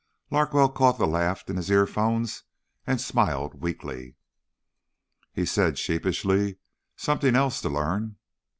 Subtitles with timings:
[0.31, 2.41] Larkwell caught the laugh in his earphones
[2.87, 4.15] and smiled weakly.
[5.31, 6.57] He said sheepishly,
[6.95, 8.15] "Something else to learn."